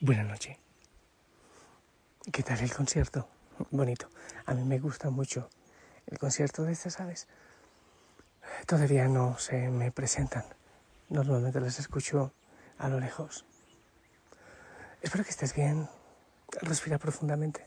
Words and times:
Buenas 0.00 0.28
noches. 0.28 0.56
¿Qué 2.30 2.44
tal 2.44 2.60
el 2.60 2.72
concierto? 2.72 3.28
Bonito. 3.72 4.08
A 4.46 4.54
mí 4.54 4.62
me 4.62 4.78
gusta 4.78 5.10
mucho 5.10 5.50
el 6.06 6.20
concierto 6.20 6.62
de 6.62 6.70
estas 6.70 7.00
aves. 7.00 7.26
Todavía 8.64 9.08
no 9.08 9.36
se 9.40 9.70
me 9.70 9.90
presentan. 9.90 10.44
Normalmente 11.08 11.60
las 11.60 11.80
escucho 11.80 12.32
a 12.78 12.88
lo 12.88 13.00
lejos. 13.00 13.44
Espero 15.02 15.24
que 15.24 15.30
estés 15.30 15.52
bien. 15.52 15.88
Respira 16.62 16.98
profundamente. 16.98 17.66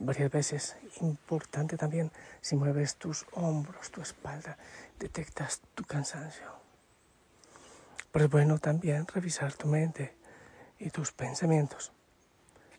Varias 0.00 0.32
veces. 0.32 0.76
Importante 1.00 1.76
también 1.76 2.10
si 2.40 2.56
mueves 2.56 2.96
tus 2.96 3.26
hombros, 3.30 3.92
tu 3.92 4.02
espalda, 4.02 4.58
detectas 4.98 5.60
tu 5.76 5.84
cansancio. 5.84 6.50
Pero 8.10 8.24
es 8.24 8.30
bueno 8.32 8.58
también 8.58 9.06
revisar 9.06 9.52
tu 9.52 9.68
mente 9.68 10.18
y 10.80 10.90
tus 10.90 11.12
pensamientos. 11.12 11.92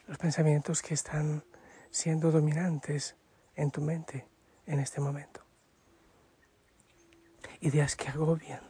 Los 0.08 0.18
pensamientos 0.18 0.82
que 0.82 0.96
están 0.96 1.46
siendo 1.92 2.32
dominantes 2.32 3.16
en 3.56 3.72
tu 3.72 3.80
mente 3.80 4.28
en 4.66 4.80
este 4.80 5.00
momento. 5.00 5.42
Ideas 7.62 7.96
que 7.96 8.10
agobian. 8.10 8.62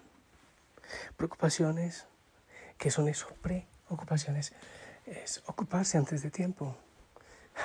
Preocupaciones 1.16 2.08
que 2.78 2.92
son 2.92 3.08
eso, 3.08 3.28
preocupaciones. 3.42 4.54
Es 5.06 5.42
ocuparse 5.48 5.98
antes 5.98 6.22
de 6.22 6.30
tiempo. 6.30 6.76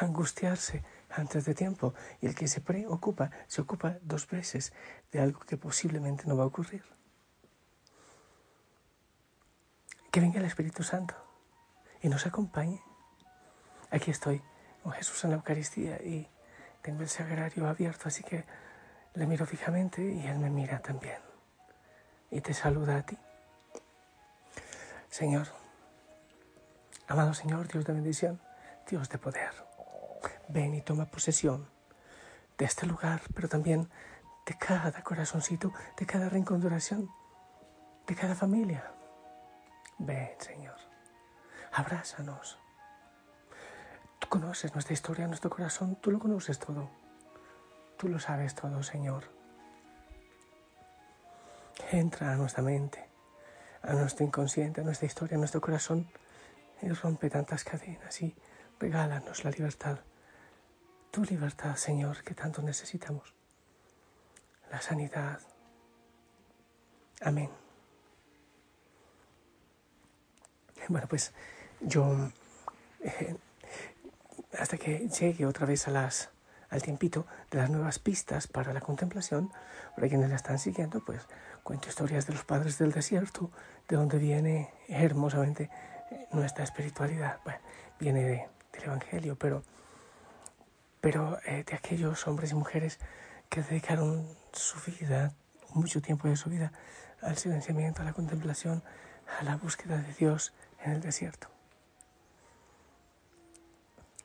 Angustiarse 0.00 0.84
antes 1.10 1.44
de 1.46 1.54
tiempo. 1.54 1.94
Y 2.20 2.26
el 2.26 2.34
que 2.36 2.46
se 2.46 2.60
preocupa, 2.60 3.30
se 3.48 3.60
ocupa 3.60 3.98
dos 4.02 4.28
veces 4.28 4.72
de 5.10 5.20
algo 5.20 5.40
que 5.40 5.56
posiblemente 5.56 6.24
no 6.26 6.36
va 6.36 6.44
a 6.44 6.46
ocurrir. 6.46 6.84
Que 10.12 10.20
venga 10.20 10.38
el 10.38 10.46
Espíritu 10.46 10.84
Santo 10.84 11.25
y 12.06 12.08
nos 12.08 12.24
acompañe. 12.24 12.80
Aquí 13.90 14.12
estoy 14.12 14.40
con 14.84 14.92
Jesús 14.92 15.24
en 15.24 15.30
la 15.30 15.36
Eucaristía 15.38 16.00
y 16.00 16.28
tengo 16.80 17.02
el 17.02 17.08
sagrario 17.08 17.66
abierto, 17.66 18.06
así 18.06 18.22
que 18.22 18.44
le 19.14 19.26
miro 19.26 19.44
fijamente 19.44 20.02
y 20.02 20.24
Él 20.24 20.38
me 20.38 20.48
mira 20.48 20.78
también. 20.78 21.18
Y 22.30 22.40
te 22.42 22.54
saluda 22.54 22.98
a 22.98 23.02
ti. 23.02 23.18
Señor, 25.10 25.48
amado 27.08 27.34
Señor, 27.34 27.66
Dios 27.66 27.84
de 27.84 27.92
bendición, 27.92 28.40
Dios 28.88 29.08
de 29.08 29.18
poder, 29.18 29.50
ven 30.48 30.76
y 30.76 30.82
toma 30.82 31.06
posesión 31.06 31.68
de 32.56 32.66
este 32.66 32.86
lugar, 32.86 33.20
pero 33.34 33.48
también 33.48 33.90
de 34.46 34.56
cada 34.56 35.02
corazoncito, 35.02 35.72
de 35.98 36.06
cada 36.06 36.28
rincón 36.28 36.60
de 36.60 36.70
de 36.70 38.14
cada 38.14 38.36
familia. 38.36 38.92
Ven, 39.98 40.30
Señor 40.38 40.95
abrázanos. 41.76 42.58
Tú 44.18 44.28
conoces 44.28 44.72
nuestra 44.72 44.94
historia, 44.94 45.26
nuestro 45.26 45.50
corazón, 45.50 45.96
tú 45.96 46.10
lo 46.10 46.18
conoces 46.18 46.58
todo. 46.58 46.88
Tú 47.98 48.08
lo 48.08 48.18
sabes 48.18 48.54
todo, 48.54 48.82
Señor. 48.82 49.24
Entra 51.90 52.32
a 52.32 52.36
nuestra 52.36 52.62
mente, 52.62 53.06
a 53.82 53.92
nuestro 53.92 54.24
inconsciente, 54.24 54.80
a 54.80 54.84
nuestra 54.84 55.06
historia, 55.06 55.36
a 55.36 55.38
nuestro 55.38 55.60
corazón 55.60 56.08
y 56.80 56.88
rompe 56.88 57.28
tantas 57.28 57.62
cadenas 57.62 58.22
y 58.22 58.34
regálanos 58.80 59.44
la 59.44 59.50
libertad. 59.50 59.98
Tu 61.10 61.24
libertad, 61.24 61.76
Señor, 61.76 62.22
que 62.24 62.34
tanto 62.34 62.62
necesitamos. 62.62 63.34
La 64.70 64.80
sanidad. 64.80 65.40
Amén. 67.20 67.50
Bueno, 70.88 71.06
pues 71.08 71.32
yo, 71.80 72.30
eh, 73.00 73.36
hasta 74.58 74.78
que 74.78 75.08
llegue 75.08 75.46
otra 75.46 75.66
vez 75.66 75.86
a 75.88 76.10
al 76.68 76.82
tiempito 76.82 77.26
de 77.50 77.58
las 77.58 77.70
nuevas 77.70 77.98
pistas 77.98 78.46
para 78.46 78.72
la 78.72 78.80
contemplación, 78.80 79.52
para 79.94 80.08
quienes 80.08 80.28
la 80.30 80.36
están 80.36 80.58
siguiendo, 80.58 81.04
pues 81.04 81.22
cuento 81.62 81.88
historias 81.88 82.26
de 82.26 82.34
los 82.34 82.44
padres 82.44 82.78
del 82.78 82.92
desierto, 82.92 83.50
de 83.88 83.96
donde 83.96 84.18
viene 84.18 84.70
hermosamente 84.88 85.70
eh, 86.10 86.26
nuestra 86.32 86.64
espiritualidad. 86.64 87.38
Bueno, 87.44 87.60
viene 87.98 88.22
de, 88.24 88.48
del 88.72 88.84
Evangelio, 88.84 89.36
pero, 89.36 89.62
pero 91.00 91.38
eh, 91.46 91.64
de 91.64 91.76
aquellos 91.76 92.26
hombres 92.26 92.52
y 92.52 92.54
mujeres 92.54 92.98
que 93.48 93.62
dedicaron 93.62 94.26
su 94.52 94.78
vida, 94.90 95.32
mucho 95.74 96.02
tiempo 96.02 96.28
de 96.28 96.36
su 96.36 96.50
vida, 96.50 96.72
al 97.22 97.36
silenciamiento, 97.36 98.02
a 98.02 98.04
la 98.04 98.12
contemplación, 98.12 98.82
a 99.38 99.44
la 99.44 99.56
búsqueda 99.56 99.98
de 99.98 100.12
Dios 100.14 100.52
en 100.84 100.92
el 100.92 101.00
desierto. 101.00 101.55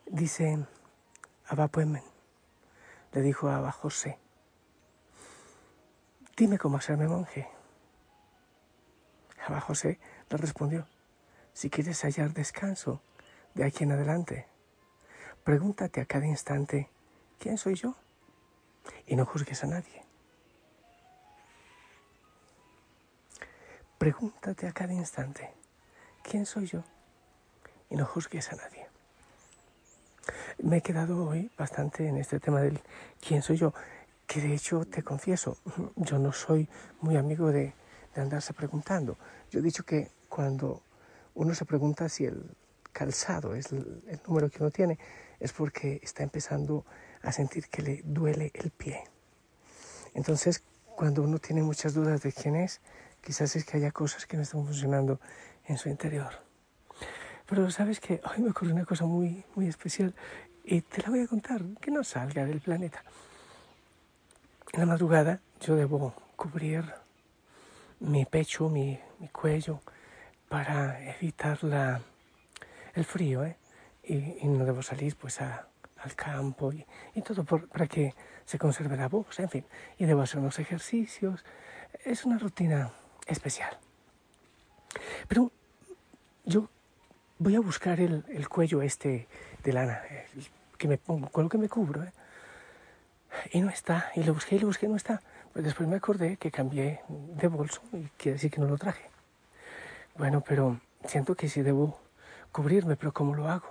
Dice 0.06 0.66
Abba 1.46 1.68
Puemen, 1.68 2.02
le 3.12 3.20
dijo 3.22 3.48
a 3.48 3.72
José, 3.72 4.18
dime 6.36 6.58
cómo 6.58 6.76
hacerme 6.76 7.08
monje. 7.08 7.48
Abba 9.46 9.60
José 9.60 9.98
le 10.28 10.36
respondió, 10.36 10.86
si 11.52 11.70
quieres 11.70 12.02
hallar 12.04 12.32
descanso 12.32 13.02
de 13.54 13.64
aquí 13.64 13.84
en 13.84 13.92
adelante, 13.92 14.46
pregúntate 15.44 16.00
a 16.00 16.06
cada 16.06 16.26
instante, 16.26 16.90
¿quién 17.38 17.58
soy 17.58 17.74
yo? 17.74 17.94
Y 19.06 19.16
no 19.16 19.24
juzgues 19.24 19.62
a 19.64 19.66
nadie. 19.66 20.04
Pregúntate 23.98 24.66
a 24.66 24.72
cada 24.72 24.92
instante, 24.92 25.54
¿quién 26.22 26.44
soy 26.44 26.66
yo? 26.66 26.82
Y 27.88 27.96
no 27.96 28.04
juzgues 28.04 28.52
a 28.52 28.56
nadie. 28.56 28.81
Me 30.58 30.78
he 30.78 30.82
quedado 30.82 31.26
hoy 31.26 31.50
bastante 31.56 32.06
en 32.06 32.16
este 32.16 32.38
tema 32.38 32.60
del 32.60 32.80
quién 33.26 33.42
soy 33.42 33.56
yo, 33.56 33.72
que 34.26 34.40
de 34.40 34.54
hecho 34.54 34.84
te 34.84 35.02
confieso, 35.02 35.56
yo 35.96 36.18
no 36.18 36.32
soy 36.32 36.68
muy 37.00 37.16
amigo 37.16 37.50
de, 37.50 37.74
andarse 38.14 38.52
preguntando. 38.52 39.16
Yo 39.50 39.60
he 39.60 39.62
dicho 39.62 39.84
que 39.84 40.10
cuando 40.28 40.82
uno 41.34 41.54
se 41.54 41.64
pregunta 41.64 42.10
si 42.10 42.26
el 42.26 42.44
calzado 42.92 43.54
es 43.54 43.72
el, 43.72 44.02
el, 44.06 44.20
número 44.26 44.50
que 44.50 44.58
uno 44.60 44.70
tiene, 44.70 44.98
es 45.40 45.52
porque 45.54 45.98
está 46.02 46.22
empezando 46.22 46.84
a 47.22 47.32
sentir 47.32 47.68
que 47.68 47.80
le 47.80 48.02
duele 48.04 48.50
el 48.54 48.70
pie. 48.70 49.04
Entonces, 50.12 50.62
cuando 50.94 51.22
uno 51.22 51.38
tiene 51.38 51.62
muchas 51.62 51.94
dudas 51.94 52.20
de 52.20 52.32
quién 52.32 52.54
es, 52.54 52.82
quizás 53.22 53.56
es 53.56 53.64
que 53.64 53.78
haya 53.78 53.92
cosas 53.92 54.26
que 54.26 54.36
no 54.36 54.42
están 54.42 54.66
funcionando 54.66 55.18
en 55.64 55.78
su 55.78 55.88
interior. 55.88 56.51
Pero 57.54 57.70
sabes 57.70 58.00
que 58.00 58.18
hoy 58.24 58.42
me 58.42 58.48
ocurrió 58.48 58.74
una 58.74 58.86
cosa 58.86 59.04
muy, 59.04 59.44
muy 59.54 59.68
especial 59.68 60.14
y 60.64 60.80
te 60.80 61.02
la 61.02 61.10
voy 61.10 61.20
a 61.20 61.26
contar, 61.26 61.60
que 61.82 61.90
no 61.90 62.02
salga 62.02 62.46
del 62.46 62.62
planeta. 62.62 63.04
En 64.72 64.80
la 64.80 64.86
madrugada 64.86 65.38
yo 65.60 65.76
debo 65.76 66.14
cubrir 66.34 66.82
mi 68.00 68.24
pecho, 68.24 68.70
mi, 68.70 68.98
mi 69.18 69.28
cuello, 69.28 69.82
para 70.48 70.98
evitar 71.10 71.62
la, 71.62 72.00
el 72.94 73.04
frío, 73.04 73.44
¿eh? 73.44 73.58
Y, 74.02 74.14
y, 74.14 74.44
no 74.46 74.64
debo 74.64 74.80
salir 74.80 75.14
pues 75.16 75.42
a, 75.42 75.68
al 75.98 76.14
campo 76.14 76.72
y, 76.72 76.86
todo 77.20 77.44
para 77.44 77.86
que 77.86 78.14
se 78.46 78.58
conserve 78.58 78.96
la 78.96 79.10
voz, 79.10 79.38
en 79.40 79.50
fin, 79.50 79.66
y 79.98 80.06
debo 80.06 80.22
hacer 80.22 80.40
unos 80.40 80.58
ejercicios. 80.58 81.44
Es 82.02 82.24
una 82.24 82.38
rutina 82.38 82.90
especial. 83.26 83.76
Pero 85.28 85.52
yo 86.46 86.70
voy 87.42 87.56
a 87.56 87.60
buscar 87.60 88.00
el, 88.00 88.24
el 88.28 88.48
cuello 88.48 88.82
este 88.82 89.26
de 89.64 89.72
lana, 89.72 90.00
que 90.78 90.88
me 90.88 90.96
pongo, 90.96 91.28
con 91.28 91.44
lo 91.44 91.50
que 91.50 91.58
me 91.58 91.68
cubro, 91.68 92.04
¿eh? 92.04 92.12
y 93.50 93.60
no 93.60 93.68
está, 93.68 94.12
y 94.14 94.22
lo 94.22 94.34
busqué 94.34 94.56
y 94.56 94.58
lo 94.60 94.68
busqué 94.68 94.88
no 94.88 94.96
está. 94.96 95.20
Pues 95.52 95.64
después 95.64 95.88
me 95.88 95.96
acordé 95.96 96.36
que 96.36 96.50
cambié 96.50 97.00
de 97.08 97.48
bolso 97.48 97.82
y 97.92 98.04
quiere 98.16 98.34
decir 98.34 98.50
que 98.50 98.60
no 98.60 98.68
lo 98.68 98.78
traje. 98.78 99.04
Bueno, 100.16 100.42
pero 100.46 100.80
siento 101.04 101.34
que 101.34 101.48
sí 101.48 101.62
debo 101.62 101.98
cubrirme, 102.52 102.96
pero 102.96 103.12
¿cómo 103.12 103.34
lo 103.34 103.48
hago? 103.48 103.68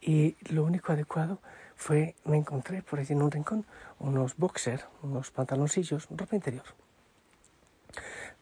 Y 0.00 0.36
lo 0.52 0.64
único 0.64 0.92
adecuado 0.92 1.40
fue, 1.76 2.14
me 2.24 2.36
encontré 2.36 2.82
por 2.82 3.00
allí 3.00 3.12
en 3.12 3.22
un 3.22 3.30
rincón 3.30 3.66
unos 3.98 4.36
boxers, 4.36 4.86
unos 5.02 5.30
pantaloncillos, 5.30 6.06
ropa 6.10 6.36
interior. 6.36 6.64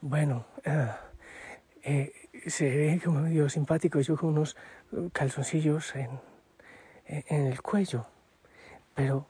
Bueno, 0.01 0.47
eh, 0.65 0.91
eh, 1.83 2.22
se 2.47 2.69
ve 2.69 3.01
como 3.03 3.21
medio 3.21 3.49
simpático 3.49 4.01
yo 4.01 4.17
con 4.17 4.31
unos 4.31 4.57
calzoncillos 5.13 5.95
en, 5.95 6.21
en 7.07 7.47
el 7.47 7.63
cuello, 7.63 8.07
pero 8.95 9.27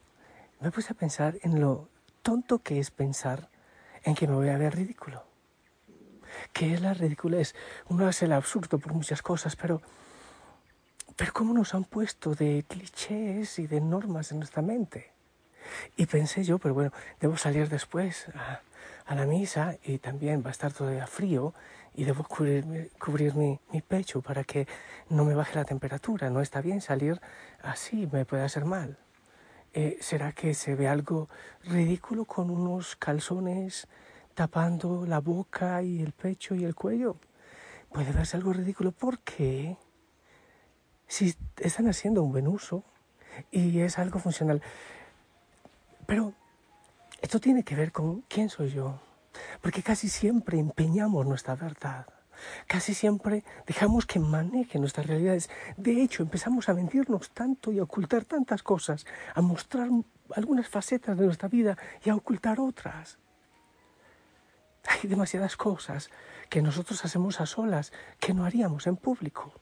me 0.61 0.71
puse 0.71 0.93
a 0.93 0.97
pensar 0.97 1.39
en 1.43 1.61
lo 1.61 1.89
tonto 2.23 2.61
que 2.61 2.79
es 2.79 2.91
pensar 2.91 3.49
en 4.05 4.15
que 4.15 4.27
me 4.27 4.35
voy 4.35 4.49
a 4.49 4.59
ver 4.59 4.75
ridículo. 4.75 5.25
¿Qué 6.53 6.75
es 6.75 6.81
la 6.81 6.95
ridiculez? 6.95 7.55
Uno 7.89 8.07
hace 8.07 8.25
el 8.25 8.33
absurdo 8.33 8.79
por 8.79 8.95
muchas 8.95 9.23
cosas, 9.23 9.57
pero, 9.57 9.83
pero 11.17 11.33
¿cómo 11.33 11.53
nos 11.53 11.75
han 11.75 11.85
puesto 11.85 12.35
de 12.35 12.65
clichés 12.69 13.59
y 13.59 13.67
de 13.67 13.81
normas 13.81 14.33
en 14.33 14.39
nuestra 14.39 14.63
mente? 14.63 15.13
Y 15.97 16.07
pensé 16.07 16.45
yo, 16.45 16.59
pero 16.59 16.75
bueno, 16.75 16.93
debo 17.21 17.37
salir 17.37 17.69
después 17.69 18.27
a, 18.35 18.61
la 19.15 19.27
misa 19.27 19.77
y 19.85 19.99
también 19.99 20.43
va 20.43 20.49
a 20.49 20.53
estar 20.53 20.73
todavía 20.73 21.07
frío 21.07 21.53
y 21.95 22.05
debo 22.05 22.25
cubrir, 22.25 22.91
cubrir 22.99 23.35
mi, 23.35 23.59
pecho 23.87 24.23
para 24.23 24.43
que 24.45 24.67
no 25.11 25.25
me 25.25 25.35
baje 25.35 25.57
la 25.57 25.65
temperatura. 25.65 26.31
No 26.31 26.41
está 26.41 26.63
bien 26.63 26.81
salir 26.81 27.21
así, 27.63 28.09
me 28.11 28.25
puede 28.25 28.45
hacer 28.45 28.65
mal. 28.65 28.97
Eh, 29.75 29.99
¿Será 30.01 30.33
que 30.33 30.55
se 30.55 30.75
ve 30.75 30.89
algo 30.89 31.29
ridículo 31.65 32.25
con 32.25 32.51
unos 32.51 32.97
calzones 32.97 33.87
tapando 34.35 35.05
la 35.07 35.21
boca 35.21 35.83
y 35.83 36.03
el 36.03 36.13
pecho 36.13 36.55
y 36.55 36.65
el 36.65 36.75
cuello? 36.75 37.17
Puede 37.93 38.13
verse 38.13 38.39
algo 38.39 38.55
ridículo 38.55 38.93
porque 38.93 39.77
si 41.07 41.35
están 41.59 41.89
haciendo 41.89 42.23
un 42.23 42.33
buen 42.33 42.49
uso 42.49 42.85
y 43.51 43.81
es 43.81 43.99
algo 43.99 44.19
funcional. 44.19 44.63
Pero 46.07 46.35
esto 47.21 47.41
tiene 47.41 47.63
que 47.63 47.75
ver 47.75 47.93
con 47.93 48.23
quién 48.23 48.49
soy 48.49 48.71
yo, 48.71 49.01
porque 49.61 49.83
casi 49.83 50.09
siempre 50.09 50.59
empeñamos 50.59 51.27
nuestra 51.27 51.55
verdad 51.55 52.07
Casi 52.67 52.95
siempre 52.95 53.45
dejamos 53.67 54.07
que 54.07 54.19
maneje 54.19 54.79
nuestras 54.79 55.07
realidades. 55.07 55.51
De 55.77 56.03
hecho, 56.03 56.23
empezamos 56.23 56.69
a 56.69 56.75
mentirnos 56.75 57.31
tanto 57.31 57.73
y 57.73 57.79
a 57.79 57.85
ocultar 57.85 58.25
tantas 58.25 58.63
cosas, 58.63 59.07
a 59.35 59.41
mostrar 59.43 59.89
algunas 60.35 60.69
facetas 60.69 61.19
de 61.19 61.27
nuestra 61.27 61.49
vida 61.49 61.77
y 62.05 62.11
a 62.11 62.17
ocultar 62.17 62.61
otras. 62.61 63.19
Hay 64.87 65.09
demasiadas 65.09 65.57
cosas 65.57 66.11
que 66.49 66.63
nosotros 66.63 67.05
hacemos 67.05 67.41
a 67.41 67.47
solas 67.47 67.93
que 68.19 68.35
no 68.35 68.45
haríamos 68.45 68.87
en 68.87 68.97
público. 68.97 69.53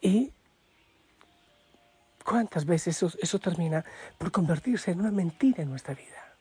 Y 0.00 0.32
cuántas 2.28 2.66
veces 2.66 2.96
eso, 2.96 3.10
eso 3.22 3.38
termina 3.38 3.82
por 4.18 4.30
convertirse 4.30 4.90
en 4.90 5.00
una 5.00 5.10
mentira 5.10 5.62
en 5.62 5.70
nuestra 5.70 5.94
vida. 5.94 6.36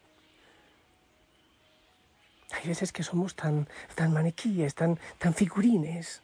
Hay 2.52 2.68
veces 2.68 2.92
que 2.92 3.04
somos 3.04 3.36
tan, 3.36 3.70
tan 3.96 4.12
maniquíes, 4.12 4.76
tan, 4.76 5.00
tan 5.18 5.34
figurines. 5.34 6.22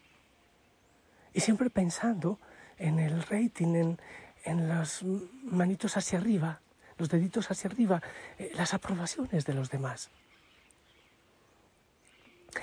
Y 1.34 1.40
siempre 1.40 1.70
pensando 1.70 2.40
en 2.78 3.00
el 3.00 3.24
rating, 3.24 3.76
en, 3.76 4.02
en 4.44 4.68
los 4.68 5.02
manitos 5.44 5.96
hacia 5.96 6.20
arriba, 6.20 6.60
los 6.98 7.08
deditos 7.08 7.50
hacia 7.50 7.70
arriba, 7.70 8.02
eh, 8.38 8.52
las 8.56 8.74
aprobaciones 8.74 9.46
de 9.46 9.54
los 9.54 9.70
demás. 9.70 10.10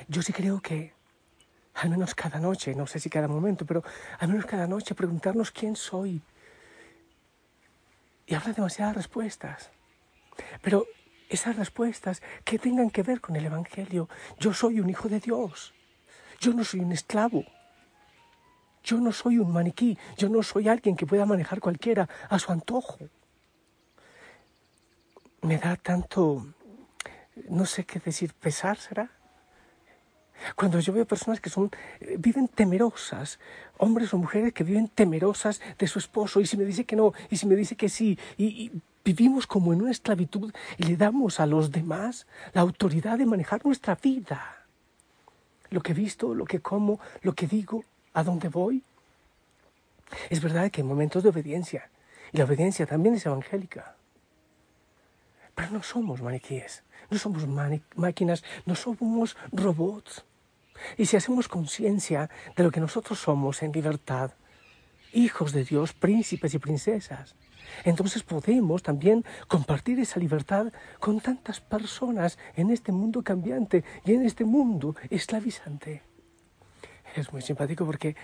Yo 0.06 0.20
sí 0.20 0.34
creo 0.34 0.60
que, 0.60 0.92
al 1.74 1.88
menos 1.88 2.14
cada 2.14 2.38
noche, 2.38 2.74
no 2.74 2.86
sé 2.86 3.00
si 3.00 3.08
cada 3.08 3.26
momento, 3.26 3.64
pero 3.64 3.82
al 4.18 4.28
menos 4.28 4.44
cada 4.44 4.66
noche 4.66 4.94
preguntarnos 4.94 5.50
quién 5.50 5.76
soy. 5.76 6.20
Y 8.30 8.36
habrá 8.36 8.52
demasiadas 8.52 8.94
respuestas. 8.94 9.72
Pero 10.62 10.86
esas 11.28 11.56
respuestas 11.56 12.22
que 12.44 12.60
tengan 12.60 12.88
que 12.88 13.02
ver 13.02 13.20
con 13.20 13.34
el 13.34 13.44
Evangelio. 13.44 14.08
Yo 14.38 14.54
soy 14.54 14.78
un 14.78 14.88
hijo 14.88 15.08
de 15.08 15.18
Dios. 15.18 15.74
Yo 16.38 16.54
no 16.54 16.62
soy 16.62 16.78
un 16.78 16.92
esclavo. 16.92 17.44
Yo 18.84 18.98
no 18.98 19.10
soy 19.10 19.38
un 19.38 19.52
maniquí. 19.52 19.98
Yo 20.16 20.28
no 20.28 20.44
soy 20.44 20.68
alguien 20.68 20.94
que 20.94 21.06
pueda 21.06 21.26
manejar 21.26 21.58
cualquiera 21.58 22.08
a 22.28 22.38
su 22.38 22.52
antojo. 22.52 22.98
Me 25.42 25.58
da 25.58 25.74
tanto, 25.74 26.54
no 27.48 27.66
sé 27.66 27.84
qué 27.84 27.98
decir, 27.98 28.32
pesar 28.34 28.76
será. 28.76 29.10
Cuando 30.56 30.80
yo 30.80 30.92
veo 30.92 31.04
personas 31.04 31.40
que 31.40 31.50
son, 31.50 31.70
eh, 32.00 32.16
viven 32.18 32.48
temerosas, 32.48 33.38
hombres 33.78 34.12
o 34.14 34.18
mujeres 34.18 34.52
que 34.52 34.64
viven 34.64 34.88
temerosas 34.88 35.60
de 35.78 35.86
su 35.86 35.98
esposo, 35.98 36.40
y 36.40 36.46
si 36.46 36.56
me 36.56 36.64
dice 36.64 36.84
que 36.84 36.96
no, 36.96 37.12
y 37.30 37.36
si 37.36 37.46
me 37.46 37.56
dice 37.56 37.76
que 37.76 37.88
sí, 37.88 38.18
y, 38.36 38.70
vivimos 39.02 39.46
como 39.46 39.72
en 39.72 39.80
una 39.80 39.90
esclavitud 39.90 40.52
y 40.76 40.82
le 40.84 40.96
damos 40.96 41.40
a 41.40 41.46
los 41.46 41.72
demás 41.72 42.26
la 42.52 42.60
autoridad 42.60 43.16
de 43.18 43.24
manejar 43.24 43.64
nuestra 43.64 43.94
vida. 43.94 44.66
Lo 45.70 45.80
que 45.80 45.92
he 45.92 45.94
visto, 45.94 46.34
lo 46.34 46.44
que 46.44 46.60
como, 46.60 47.00
lo 47.22 47.32
que 47.32 47.46
digo, 47.46 47.84
a 48.12 48.22
dónde 48.22 48.48
voy. 48.48 48.82
Es 50.28 50.42
verdad 50.42 50.70
que 50.70 50.82
hay 50.82 50.86
momentos 50.86 51.22
de 51.22 51.30
obediencia, 51.30 51.88
y 52.32 52.38
la 52.38 52.44
obediencia 52.44 52.86
también 52.86 53.14
es 53.14 53.24
evangélica. 53.26 53.94
Pero 55.54 55.70
no 55.70 55.82
somos 55.82 56.22
maniquíes, 56.22 56.82
no 57.10 57.18
somos 57.18 57.46
máquinas, 57.96 58.44
no 58.66 58.74
somos 58.74 59.36
robots. 59.52 60.24
Y 60.96 61.06
si 61.06 61.16
hacemos 61.16 61.48
conciencia 61.48 62.30
de 62.56 62.64
lo 62.64 62.70
que 62.70 62.80
nosotros 62.80 63.18
somos 63.18 63.62
en 63.62 63.72
libertad, 63.72 64.32
hijos 65.12 65.52
de 65.52 65.64
Dios, 65.64 65.92
príncipes 65.92 66.54
y 66.54 66.58
princesas, 66.58 67.34
entonces 67.84 68.22
podemos 68.22 68.82
también 68.82 69.24
compartir 69.48 69.98
esa 70.00 70.20
libertad 70.20 70.72
con 70.98 71.20
tantas 71.20 71.60
personas 71.60 72.38
en 72.56 72.70
este 72.70 72.92
mundo 72.92 73.22
cambiante 73.22 73.84
y 74.04 74.12
en 74.12 74.24
este 74.24 74.44
mundo 74.44 74.96
esclavizante. 75.08 76.02
Es 77.16 77.32
muy 77.32 77.42
simpático 77.42 77.84
porque 77.84 78.16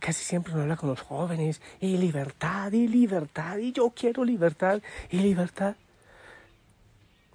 casi 0.00 0.24
siempre 0.24 0.52
uno 0.52 0.62
habla 0.62 0.76
con 0.76 0.88
los 0.88 1.00
jóvenes 1.00 1.60
y 1.80 1.96
libertad 1.96 2.72
y 2.72 2.88
libertad 2.88 3.58
y 3.58 3.72
yo 3.72 3.90
quiero 3.90 4.24
libertad 4.24 4.82
y 5.10 5.18
libertad. 5.18 5.76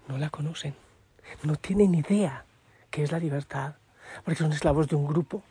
No 0.07 0.17
la 0.17 0.29
conocen, 0.29 0.75
no 1.43 1.55
tienen 1.55 1.93
idea 1.95 2.45
qué 2.89 3.03
es 3.03 3.11
la 3.11 3.19
libertad 3.19 3.78
porque 4.23 4.39
son 4.43 4.51
esclavos 4.51 4.87
de 4.87 4.95
un 4.95 5.07
grupo, 5.07 5.43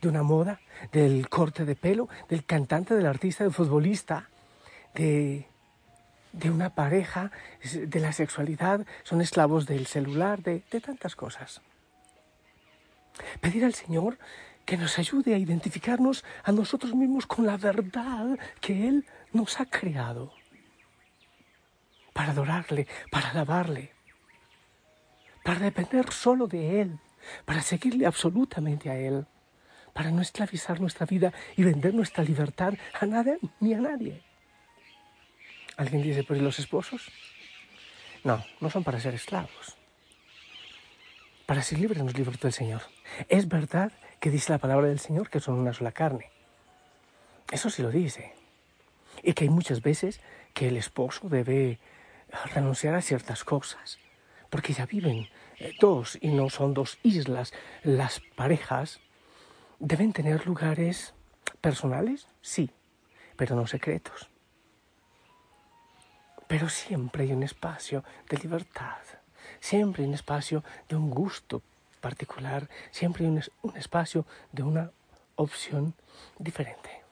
de 0.00 0.08
una 0.08 0.22
moda, 0.22 0.60
del 0.92 1.28
corte 1.28 1.64
de 1.64 1.74
pelo, 1.74 2.08
del 2.28 2.44
cantante, 2.44 2.94
del 2.94 3.06
artista, 3.06 3.44
del 3.44 3.52
futbolista, 3.52 4.28
de, 4.94 5.46
de 6.32 6.50
una 6.50 6.70
pareja, 6.70 7.30
de 7.72 8.00
la 8.00 8.12
sexualidad, 8.12 8.86
son 9.02 9.20
esclavos 9.20 9.66
del 9.66 9.86
celular, 9.86 10.42
de, 10.42 10.62
de 10.70 10.80
tantas 10.80 11.16
cosas. 11.16 11.60
Pedir 13.40 13.64
al 13.64 13.74
Señor 13.74 14.18
que 14.64 14.76
nos 14.76 14.98
ayude 14.98 15.34
a 15.34 15.38
identificarnos 15.38 16.24
a 16.44 16.52
nosotros 16.52 16.94
mismos 16.94 17.26
con 17.26 17.46
la 17.46 17.56
verdad 17.56 18.38
que 18.60 18.86
Él 18.86 19.06
nos 19.32 19.60
ha 19.60 19.66
creado, 19.66 20.32
para 22.12 22.32
adorarle, 22.32 22.86
para 23.10 23.30
alabarle, 23.30 23.92
para 25.42 25.60
depender 25.60 26.12
solo 26.12 26.46
de 26.46 26.82
Él 26.82 26.98
para 27.44 27.62
seguirle 27.62 28.06
absolutamente 28.06 28.90
a 28.90 28.96
Él, 28.96 29.26
para 29.92 30.10
no 30.10 30.22
esclavizar 30.22 30.80
nuestra 30.80 31.06
vida 31.06 31.32
y 31.56 31.64
vender 31.64 31.94
nuestra 31.94 32.24
libertad 32.24 32.74
a 33.00 33.06
nadie 33.06 33.38
ni 33.60 33.74
a 33.74 33.80
nadie. 33.80 34.22
Alguien 35.76 36.02
dice, 36.02 36.24
¿pero 36.24 36.40
los 36.40 36.58
esposos? 36.58 37.08
No, 38.24 38.44
no 38.60 38.70
son 38.70 38.84
para 38.84 39.00
ser 39.00 39.14
esclavos. 39.14 39.76
Para 41.46 41.62
ser 41.62 41.78
libres 41.78 42.02
nos 42.02 42.16
libertó 42.16 42.46
el 42.46 42.52
Señor. 42.52 42.82
Es 43.28 43.48
verdad 43.48 43.92
que 44.20 44.30
dice 44.30 44.52
la 44.52 44.58
palabra 44.58 44.88
del 44.88 44.98
Señor 44.98 45.30
que 45.30 45.40
son 45.40 45.54
una 45.54 45.72
sola 45.72 45.92
carne. 45.92 46.30
Eso 47.50 47.70
sí 47.70 47.82
lo 47.82 47.90
dice. 47.90 48.34
Y 49.22 49.32
que 49.32 49.44
hay 49.44 49.50
muchas 49.50 49.80
veces 49.82 50.20
que 50.52 50.68
el 50.68 50.76
esposo 50.76 51.28
debe 51.28 51.78
renunciar 52.54 52.94
a 52.94 53.02
ciertas 53.02 53.44
cosas, 53.44 53.98
porque 54.50 54.72
ya 54.72 54.86
viven 54.86 55.28
dos 55.80 56.18
y 56.20 56.28
no 56.28 56.50
son 56.50 56.74
dos 56.74 56.98
islas. 57.02 57.52
Las 57.82 58.20
parejas 58.36 59.00
deben 59.78 60.12
tener 60.12 60.46
lugares 60.46 61.14
personales, 61.60 62.26
sí, 62.40 62.70
pero 63.36 63.54
no 63.54 63.66
secretos. 63.66 64.28
Pero 66.46 66.68
siempre 66.68 67.24
hay 67.24 67.32
un 67.32 67.42
espacio 67.42 68.04
de 68.28 68.38
libertad, 68.38 69.02
siempre 69.60 70.02
hay 70.02 70.08
un 70.08 70.14
espacio 70.14 70.64
de 70.88 70.96
un 70.96 71.10
gusto 71.10 71.62
particular, 72.00 72.68
siempre 72.90 73.24
hay 73.24 73.30
un, 73.30 73.76
espacio 73.76 74.24
de 74.52 74.62
una 74.62 74.90
opción 75.36 75.94
diferente. 76.38 77.02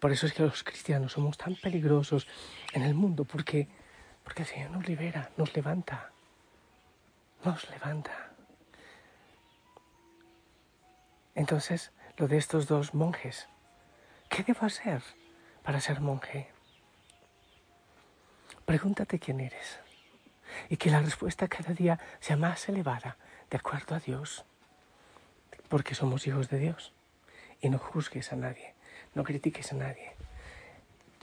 Por 0.00 0.12
eso 0.12 0.26
es 0.26 0.32
que 0.32 0.44
los 0.44 0.62
cristianos 0.62 1.12
somos 1.12 1.36
tan 1.36 1.56
peligrosos 1.56 2.26
en 2.72 2.82
el 2.82 2.94
mundo, 2.94 3.24
porque, 3.24 3.68
porque 4.24 4.42
el 4.42 4.48
Señor 4.48 4.70
nos 4.70 4.88
libera, 4.88 5.30
nos 5.36 5.54
levanta, 5.54 6.12
nos 7.44 7.68
levanta. 7.70 8.30
Entonces, 11.34 11.92
lo 12.16 12.26
de 12.26 12.36
estos 12.36 12.66
dos 12.66 12.94
monjes, 12.94 13.48
¿qué 14.28 14.42
debo 14.42 14.66
hacer 14.66 15.02
para 15.62 15.80
ser 15.80 16.00
monje? 16.00 16.50
Pregúntate 18.64 19.18
quién 19.18 19.40
eres 19.40 19.78
y 20.68 20.76
que 20.76 20.90
la 20.90 21.00
respuesta 21.00 21.48
cada 21.48 21.72
día 21.74 21.98
sea 22.20 22.36
más 22.36 22.68
elevada 22.68 23.16
de 23.50 23.56
acuerdo 23.56 23.94
a 23.94 24.00
Dios, 24.00 24.44
porque 25.68 25.94
somos 25.94 26.26
hijos 26.26 26.48
de 26.48 26.58
Dios. 26.58 26.92
Y 27.60 27.70
no 27.70 27.78
juzgues 27.78 28.32
a 28.32 28.36
nadie, 28.36 28.74
no 29.14 29.24
critiques 29.24 29.72
a 29.72 29.76
nadie. 29.76 30.12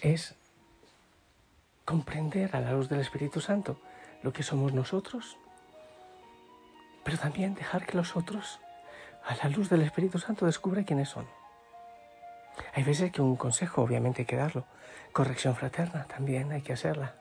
Es 0.02 0.36
comprender 1.86 2.56
a 2.56 2.60
la 2.60 2.72
luz 2.72 2.90
del 2.90 3.00
Espíritu 3.00 3.40
Santo 3.40 3.80
lo 4.22 4.34
que 4.34 4.44
somos 4.44 4.74
nosotros, 4.74 5.38
pero 7.06 7.18
también 7.18 7.56
dejar 7.56 7.86
que 7.86 7.96
los 7.96 8.18
otros, 8.18 8.60
a 9.26 9.36
la 9.36 9.48
luz 9.50 9.70
del 9.70 9.84
Espíritu 9.84 10.20
Santo, 10.20 10.46
descubran 10.46 10.84
quiénes 10.84 11.08
son. 11.08 11.26
Hay 12.74 12.84
veces 12.84 13.14
que 13.14 13.22
un 13.22 13.38
consejo, 13.38 13.82
obviamente, 13.82 14.24
hay 14.24 14.26
que 14.26 14.36
darlo. 14.36 14.66
Corrección 15.14 15.56
fraterna, 15.56 16.04
también 16.06 16.52
hay 16.52 16.62
que 16.62 16.74
hacerla. 16.74 17.16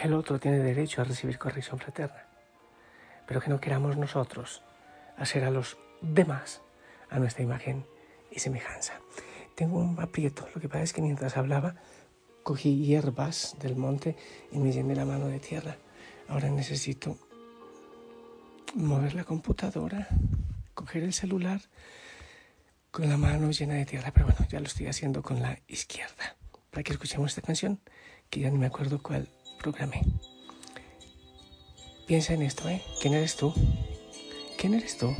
El 0.00 0.14
otro 0.14 0.38
tiene 0.38 0.58
derecho 0.58 1.00
a 1.00 1.04
recibir 1.04 1.38
corrección 1.38 1.80
fraterna 1.80 2.24
pero 3.26 3.40
que 3.40 3.50
no 3.50 3.60
queramos 3.60 3.96
nosotros 3.96 4.62
hacer 5.16 5.44
a 5.44 5.50
los 5.50 5.78
demás 6.00 6.60
a 7.10 7.18
nuestra 7.18 7.42
imagen 7.42 7.86
y 8.30 8.40
semejanza. 8.40 8.94
Tengo 9.54 9.78
un 9.78 10.00
aprieto, 10.00 10.48
lo 10.54 10.60
que 10.60 10.68
pasa 10.68 10.82
es 10.82 10.92
que 10.92 11.02
mientras 11.02 11.36
hablaba 11.36 11.76
cogí 12.42 12.84
hierbas 12.84 13.56
del 13.60 13.76
monte 13.76 14.16
y 14.50 14.58
me 14.58 14.72
llené 14.72 14.96
la 14.96 15.04
mano 15.04 15.28
de 15.28 15.38
tierra. 15.38 15.76
Ahora 16.28 16.48
necesito 16.48 17.16
mover 18.74 19.14
la 19.14 19.24
computadora, 19.24 20.08
coger 20.74 21.04
el 21.04 21.12
celular 21.12 21.60
con 22.90 23.08
la 23.08 23.16
mano 23.16 23.50
llena 23.50 23.74
de 23.74 23.86
tierra, 23.86 24.12
pero 24.12 24.26
bueno, 24.26 24.46
ya 24.48 24.60
lo 24.60 24.66
estoy 24.66 24.86
haciendo 24.86 25.22
con 25.22 25.40
la 25.40 25.58
izquierda. 25.68 26.36
Para 26.70 26.82
que 26.82 26.92
escuchemos 26.92 27.30
esta 27.30 27.42
canción, 27.42 27.80
que 28.30 28.40
ya 28.40 28.50
no 28.50 28.56
me 28.56 28.66
acuerdo 28.66 29.02
cuál 29.02 29.28
programé. 29.58 30.02
Piensa 32.06 32.34
en 32.34 32.42
esto, 32.42 32.68
¿eh? 32.68 32.82
¿Quién 33.00 33.14
eres 33.14 33.36
tú? 33.36 33.54
¿Quién 34.58 34.74
eres 34.74 34.98
tú? 34.98 35.14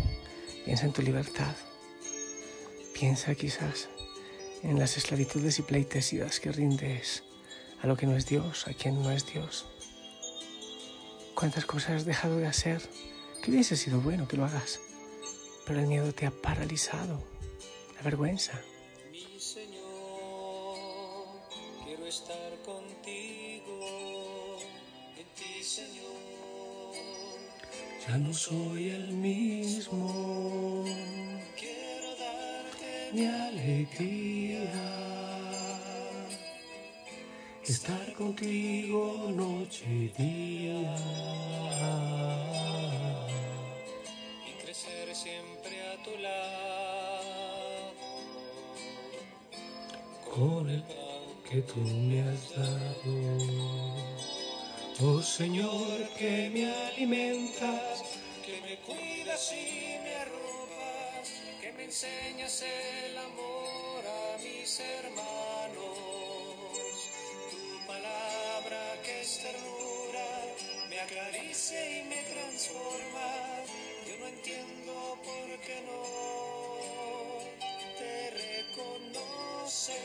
Piensa 0.64 0.87
en 0.87 0.92
tu 0.92 1.02
libertad. 1.02 1.54
Piensa 2.92 3.34
quizás 3.34 3.88
en 4.62 4.78
las 4.78 4.96
esclavitudes 4.96 5.58
y 5.58 5.62
pleitesías 5.62 6.40
que 6.40 6.52
rindes 6.52 7.23
a 7.82 7.87
lo 7.87 7.96
que 7.96 8.06
no 8.06 8.16
es 8.16 8.26
Dios, 8.26 8.66
a 8.66 8.75
quien 8.75 9.02
no 9.02 9.11
es 9.11 9.26
Dios. 9.26 9.66
¿Cuántas 11.34 11.66
cosas 11.66 11.90
has 11.90 12.04
dejado 12.04 12.37
de 12.38 12.46
hacer? 12.46 12.82
Que 13.44 13.50
hubiese 13.50 13.76
sido 13.76 14.00
bueno 14.00 14.26
que 14.26 14.38
lo 14.38 14.46
hagas, 14.46 14.80
pero 15.66 15.78
el 15.78 15.86
miedo 15.86 16.12
te 16.14 16.24
ha 16.24 16.30
paralizado, 16.30 17.22
la 17.94 18.02
vergüenza. 18.02 18.58
Mi 19.12 19.38
Señor, 19.38 19.84
quiero 21.84 22.06
estar 22.06 22.52
contigo, 22.64 23.80
en 25.18 25.26
ti, 25.34 25.62
Señor 25.62 26.04
ya 28.06 28.18
no 28.18 28.34
soy 28.34 28.90
el 28.90 29.12
mismo. 29.12 30.84
Quiero 31.58 32.14
darte 32.16 33.10
mi 33.14 33.24
alegría. 33.24 34.72
Estar 37.64 38.12
contigo 38.12 39.30
noche 39.34 39.86
y 39.88 40.08
día. 40.22 40.94
Siempre 45.24 45.74
a 45.80 46.02
tu 46.02 46.18
lado. 46.18 47.94
Con 50.34 50.68
el 50.68 50.82
pan 50.82 51.24
que 51.48 51.62
tú 51.62 51.80
me 51.80 52.20
has 52.20 52.50
dado. 52.54 53.14
Oh 55.00 55.22
Señor, 55.22 55.96
que 56.18 56.50
me 56.52 56.70
alimentas, 56.70 58.02
que 58.44 58.60
me 58.66 58.76
cuidas 58.80 59.50
y 59.54 59.98
me 60.04 60.14
arropas, 60.14 61.26
que 61.58 61.72
me 61.72 61.84
enseñas 61.84 62.62
el 62.62 63.16
amor 63.16 64.04
a 64.06 64.42
mis 64.42 64.78
hermanos. 64.78 65.96
Tu 67.50 67.86
palabra 67.86 69.00
que 69.02 69.22
es 69.22 69.38
ternura, 69.38 70.28
me 70.90 71.00
acaricia 71.00 71.80
y 71.98 72.04
me 72.10 72.22
transforma. 72.24 73.28
Yo 74.06 74.18
no 74.18 74.26
entiendo 74.26 74.83
por 75.24 75.48
qué 75.66 75.76
no 75.88 76.00
te 77.98 78.12
reconocen. 78.42 79.96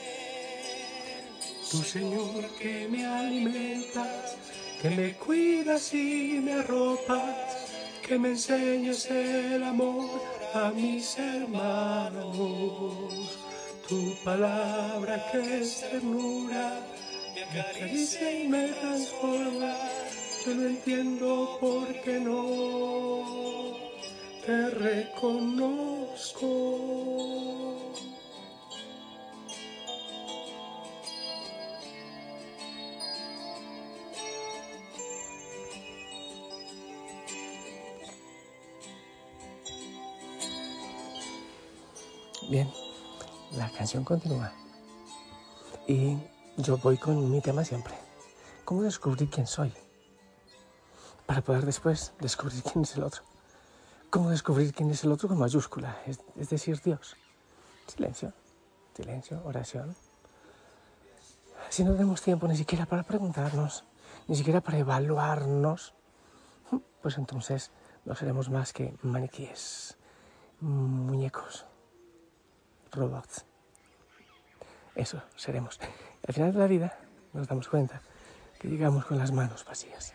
Tu 1.71 1.77
Señor 1.83 2.41
que 2.59 2.87
me 2.89 3.05
alimentas 3.05 4.37
que 4.81 4.89
me 4.91 5.13
cuidas 5.13 5.93
y 5.93 6.39
me 6.41 6.53
arropas, 6.53 7.35
que 8.07 8.17
me 8.17 8.29
enseñas 8.29 9.07
el 9.11 9.61
amor 9.63 10.21
a 10.53 10.71
mis 10.71 11.17
hermanos. 11.19 12.29
Tu 13.89 14.15
palabra 14.23 15.25
que 15.31 15.59
es 15.59 15.81
ternura, 15.81 16.79
me 17.51 17.59
acaricia 17.59 18.41
y 18.41 18.47
me 18.47 18.69
transforma. 18.69 19.75
Yo 20.45 20.55
no 20.55 20.67
entiendo 20.67 21.57
por 21.59 21.93
qué 22.01 22.19
no 22.21 23.88
te 24.49 24.69
reconozco. 24.71 26.47
Bien, 42.49 42.67
la 43.51 43.69
canción 43.69 44.03
continúa. 44.03 44.51
Y 45.87 46.17
yo 46.57 46.77
voy 46.77 46.97
con 46.97 47.29
mi 47.29 47.39
tema 47.41 47.63
siempre. 47.63 47.93
¿Cómo 48.65 48.81
descubrir 48.81 49.29
quién 49.29 49.45
soy? 49.45 49.71
Para 51.27 51.41
poder 51.41 51.67
después 51.67 52.13
descubrir 52.19 52.63
quién 52.73 52.81
es 52.81 52.95
el 52.95 53.03
otro. 53.03 53.28
¿Cómo 54.09 54.31
descubrir 54.31 54.73
quién 54.73 54.89
es 54.89 55.03
el 55.03 55.11
otro 55.11 55.27
con 55.27 55.37
mayúscula? 55.37 56.01
Es, 56.07 56.49
decir, 56.49 56.81
Dios. 56.81 57.15
Silencio, 57.85 58.33
silencio, 58.95 59.41
oración. 59.45 59.95
Si 61.69 61.83
no 61.83 61.93
tenemos 61.93 62.21
tiempo 62.21 62.47
ni 62.47 62.57
siquiera 62.57 62.87
para 62.87 63.03
preguntarnos, 63.03 63.85
ni 64.27 64.35
siquiera 64.35 64.61
para 64.61 64.79
evaluarnos, 64.79 65.93
pues 67.01 67.17
entonces 67.19 67.71
no 68.05 68.15
seremos 68.15 68.49
más 68.49 68.73
que 68.73 68.95
maniquíes, 69.03 69.95
muñecos 70.59 71.67
robots. 72.91 73.45
Eso 74.95 75.21
seremos. 75.35 75.79
al 76.27 76.33
final 76.33 76.51
de 76.51 76.59
la 76.59 76.67
vida 76.67 76.97
nos 77.33 77.47
damos 77.47 77.67
cuenta 77.67 78.01
que 78.59 78.67
llegamos 78.67 79.05
con 79.05 79.19
las 79.19 79.31
manos 79.31 79.63
vacías. 79.65 80.13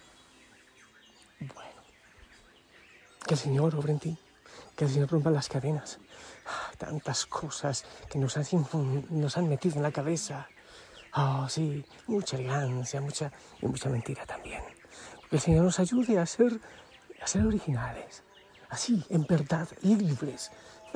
Bueno, 1.38 1.73
que 3.26 3.34
el 3.34 3.40
Señor 3.40 3.74
obre 3.74 3.92
en 3.92 3.98
ti, 3.98 4.18
que 4.76 4.84
el 4.84 4.90
Señor 4.90 5.10
rompa 5.10 5.30
las 5.30 5.48
cadenas. 5.48 5.98
Ah, 6.46 6.72
tantas 6.76 7.26
cosas 7.26 7.84
que 8.10 8.18
nos 8.18 8.36
han, 8.36 8.44
nos 9.10 9.36
metido 9.38 9.76
en 9.76 9.82
la 9.82 9.92
cabeza. 9.92 10.48
Oh, 11.16 11.46
sí, 11.48 11.84
mucha 12.06 12.36
elegancia, 12.36 13.00
mucha, 13.00 13.32
y 13.62 13.66
mucha 13.66 13.88
mentira 13.88 14.26
también. 14.26 14.62
Que 15.30 15.36
el 15.36 15.42
Señor 15.42 15.64
nos 15.64 15.78
ayude 15.78 16.18
a 16.18 16.26
ser, 16.26 16.60
a 17.22 17.26
ser 17.26 17.46
originales, 17.46 18.22
así, 18.68 19.04
en 19.08 19.24
verdad, 19.26 19.68
libres, 19.82 20.50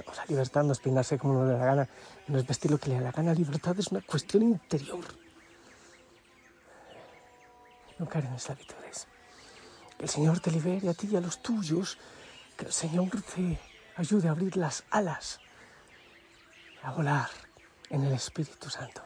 la 0.07 0.25
libertad 0.27 0.63
no 0.63 0.73
es 0.73 0.79
peinarse 0.79 1.19
como 1.19 1.45
le 1.45 1.53
da 1.53 1.59
la 1.59 1.65
gana, 1.65 1.89
no 2.29 2.39
es 2.39 2.47
vestir 2.47 2.71
lo 2.71 2.79
que 2.79 2.91
le 2.91 2.97
da 2.97 3.01
la 3.03 3.13
gana. 3.13 3.33
La 3.33 3.39
libertad 3.39 3.79
es 3.79 3.89
una 3.89 4.01
cuestión 4.01 4.43
interior. 4.43 5.05
No 7.99 8.09
caer 8.09 8.27
en 8.27 8.35
esclavitudes. 8.35 9.09
Que 9.99 10.05
el 10.05 10.09
Señor 10.09 10.41
te 10.41 10.51
libere 10.51 10.89
a 10.89 10.95
ti 10.95 11.09
y 11.11 11.17
a 11.17 11.21
los 11.21 11.43
tuyos. 11.43 11.99
Que 12.57 12.67
el 12.67 12.73
Señor 12.73 13.11
te 13.35 13.59
ayude 13.97 14.29
a 14.29 14.31
abrir 14.31 14.57
las 14.57 14.85
alas, 14.91 15.41
a 16.83 16.93
volar 16.93 17.29
en 17.91 18.05
el 18.05 18.13
Espíritu 18.13 18.71
Santo. 18.71 19.03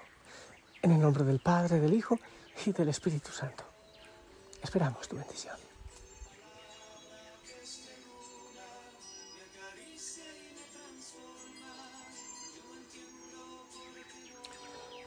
En 0.82 0.92
el 0.92 1.00
nombre 1.00 1.24
del 1.24 1.40
Padre, 1.40 1.80
del 1.80 1.94
Hijo 1.94 2.18
y 2.66 2.72
del 2.72 2.88
Espíritu 2.88 3.32
Santo. 3.32 3.64
Esperamos 4.62 5.08
tu 5.08 5.16
bendición. 5.16 5.56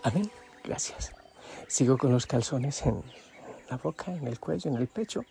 Amén. 0.03 0.31
Gracias. 0.63 1.11
Sigo 1.67 1.97
con 1.97 2.11
los 2.11 2.27
calzones 2.27 2.83
en 2.83 3.03
la 3.69 3.77
boca, 3.77 4.11
en 4.11 4.27
el 4.27 4.39
cuello, 4.39 4.69
en 4.69 4.77
el 4.77 4.87
pecho. 4.87 5.25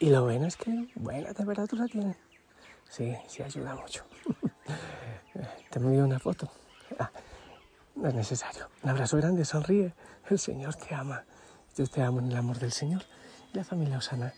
Y 0.00 0.08
lo 0.08 0.24
bueno 0.24 0.46
es 0.46 0.56
que 0.56 0.88
buena 0.94 1.34
temperatura 1.34 1.86
tienen. 1.86 2.16
Sí, 2.88 3.14
sí 3.28 3.42
ayuda 3.42 3.74
mucho. 3.74 4.04
Te 5.70 5.78
envío 5.78 6.04
una 6.04 6.18
foto. 6.18 6.50
Ah, 6.98 7.10
no 7.96 8.08
es 8.08 8.14
necesario. 8.14 8.68
Un 8.82 8.90
abrazo 8.90 9.18
grande, 9.18 9.44
sonríe. 9.44 9.92
El 10.28 10.38
Señor 10.38 10.74
te 10.74 10.94
ama. 10.94 11.24
Yo 11.76 11.86
te 11.86 12.02
amo 12.02 12.20
en 12.20 12.30
el 12.30 12.36
amor 12.36 12.58
del 12.58 12.72
Señor. 12.72 13.02
La 13.52 13.62
familia 13.62 13.98
Osana 13.98 14.32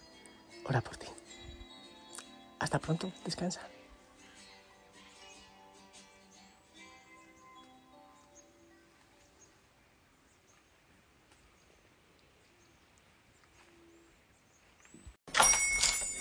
ora 0.69 0.81
por 0.81 0.97
ti. 0.97 1.07
Hasta 2.59 2.81
pronto. 2.81 3.13
Descansa. 3.25 3.61